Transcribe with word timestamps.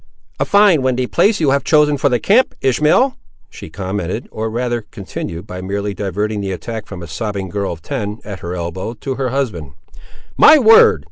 "A 0.39 0.45
fine 0.45 0.81
windy 0.81 1.05
place 1.05 1.39
you 1.39 1.51
have 1.51 1.63
chosen 1.63 1.95
for 1.95 2.09
the 2.09 2.19
camp, 2.19 2.55
Ishmael!" 2.61 3.17
she 3.51 3.69
commenced, 3.69 4.27
or 4.31 4.49
rather 4.49 4.81
continued, 4.89 5.45
by 5.45 5.61
merely 5.61 5.93
diverting 5.93 6.41
the 6.41 6.51
attack 6.53 6.87
from 6.87 7.03
a 7.03 7.07
sobbing 7.07 7.49
girl 7.49 7.71
of 7.71 7.83
ten, 7.83 8.17
at 8.25 8.39
her 8.39 8.55
elbow, 8.55 8.95
to 8.95 9.13
her 9.13 9.29
husband. 9.29 9.73
"My 10.35 10.57
word! 10.57 10.99